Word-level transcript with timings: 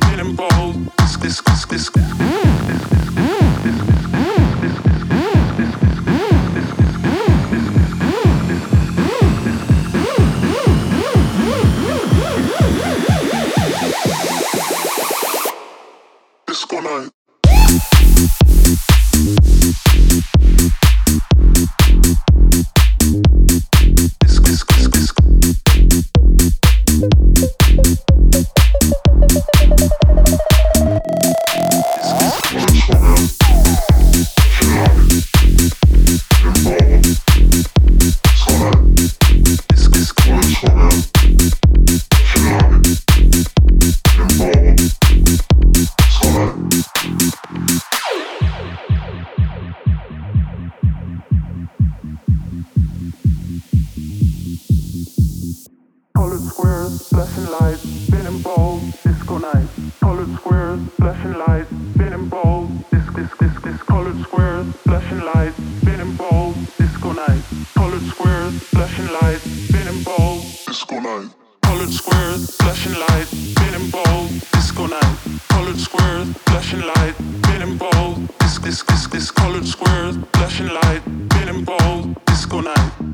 feeling 0.00 0.34
bold. 0.34 0.94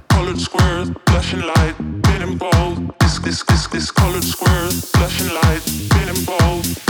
colored 0.09 0.41
squares, 0.41 0.91
flashing 1.06 1.41
light, 1.41 1.75
been 2.03 2.23
involved. 2.23 2.93
This, 3.00 3.19
this, 3.44 3.67
this, 3.69 3.91
colored 3.91 4.25
squares, 4.25 4.91
flashing 4.91 5.32
light, 5.35 5.62
been 5.91 6.09
involved. 6.09 6.90